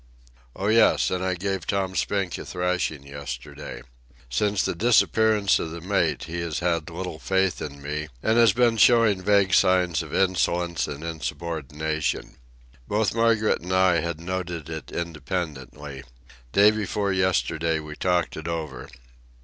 Oh, 0.55 0.65
yes, 0.65 1.11
and 1.11 1.23
I 1.23 1.35
gave 1.35 1.67
Tom 1.67 1.95
Spink 1.95 2.35
a 2.39 2.43
thrashing 2.43 3.03
yesterday. 3.05 3.83
Since 4.31 4.65
the 4.65 4.73
disappearance 4.73 5.59
of 5.59 5.69
the 5.69 5.79
mate 5.79 6.23
he 6.23 6.39
had 6.41 6.57
had 6.57 6.89
little 6.89 7.19
faith 7.19 7.61
in 7.61 7.83
me, 7.83 8.07
and 8.23 8.39
had 8.39 8.55
been 8.55 8.77
showing 8.77 9.21
vague 9.21 9.53
signs 9.53 10.01
of 10.01 10.11
insolence 10.11 10.87
and 10.87 11.03
insubordination. 11.03 12.37
Both 12.87 13.13
Margaret 13.13 13.61
and 13.61 13.73
I 13.73 13.99
had 14.01 14.19
noted 14.19 14.69
it 14.71 14.91
independently. 14.91 16.01
Day 16.51 16.71
before 16.71 17.13
yesterday 17.13 17.79
we 17.79 17.95
talked 17.95 18.35
it 18.35 18.47
over. 18.47 18.89